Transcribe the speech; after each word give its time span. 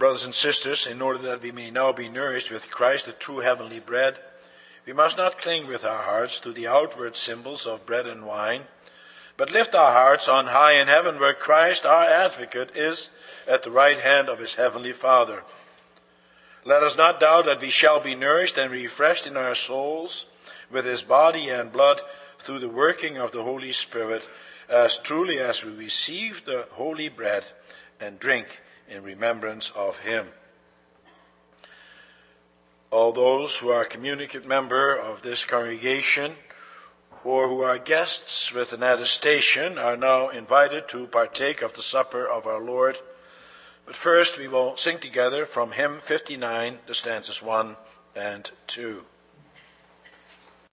brothers 0.00 0.24
and 0.24 0.34
sisters, 0.34 0.86
in 0.86 1.02
order 1.02 1.18
that 1.18 1.42
we 1.42 1.52
may 1.52 1.70
now 1.70 1.92
be 1.92 2.08
nourished 2.08 2.50
with 2.50 2.70
Christ, 2.70 3.04
the 3.04 3.12
true 3.12 3.40
heavenly 3.40 3.80
bread, 3.80 4.16
we 4.86 4.94
must 4.94 5.18
not 5.18 5.38
cling 5.38 5.66
with 5.66 5.84
our 5.84 6.04
hearts 6.04 6.40
to 6.40 6.52
the 6.52 6.66
outward 6.66 7.16
symbols 7.16 7.66
of 7.66 7.84
bread 7.84 8.06
and 8.06 8.24
wine, 8.24 8.62
but 9.36 9.52
lift 9.52 9.74
our 9.74 9.92
hearts 9.92 10.26
on 10.26 10.46
high 10.46 10.72
in 10.72 10.88
heaven 10.88 11.20
where 11.20 11.34
Christ, 11.34 11.84
our 11.84 12.06
advocate, 12.06 12.74
is 12.74 13.10
at 13.46 13.62
the 13.62 13.70
right 13.70 13.98
hand 13.98 14.30
of 14.30 14.38
his 14.38 14.54
heavenly 14.54 14.94
Father. 14.94 15.42
Let 16.64 16.82
us 16.82 16.96
not 16.96 17.20
doubt 17.20 17.44
that 17.44 17.60
we 17.60 17.68
shall 17.68 18.00
be 18.00 18.14
nourished 18.14 18.56
and 18.56 18.72
refreshed 18.72 19.26
in 19.26 19.36
our 19.36 19.54
souls 19.54 20.24
with 20.70 20.86
his 20.86 21.02
body 21.02 21.50
and 21.50 21.70
blood 21.70 22.00
through 22.38 22.60
the 22.60 22.70
working 22.70 23.18
of 23.18 23.32
the 23.32 23.42
Holy 23.42 23.72
Spirit 23.72 24.26
as 24.66 24.98
truly 24.98 25.38
as 25.38 25.62
we 25.62 25.72
receive 25.72 26.46
the 26.46 26.66
holy 26.72 27.10
bread 27.10 27.44
and 28.00 28.18
drink 28.18 28.60
in 28.90 29.02
remembrance 29.02 29.70
of 29.76 30.00
him. 30.00 30.26
All 32.90 33.12
those 33.12 33.58
who 33.58 33.70
are 33.70 33.84
communicant 33.84 34.46
member 34.46 34.96
of 34.96 35.22
this 35.22 35.44
congregation 35.44 36.34
or 37.22 37.48
who 37.48 37.60
are 37.60 37.78
guests 37.78 38.52
with 38.52 38.72
an 38.72 38.82
attestation 38.82 39.78
are 39.78 39.96
now 39.96 40.28
invited 40.28 40.88
to 40.88 41.06
partake 41.06 41.62
of 41.62 41.74
the 41.74 41.82
supper 41.82 42.26
of 42.26 42.46
our 42.46 42.60
Lord. 42.60 42.98
But 43.86 43.94
first 43.94 44.38
we 44.38 44.48
will 44.48 44.76
sing 44.76 44.98
together 44.98 45.46
from 45.46 45.72
hymn 45.72 46.00
59, 46.00 46.78
the 46.86 46.94
stanzas 46.94 47.42
1 47.42 47.76
and 48.16 48.50
2. 48.66 49.04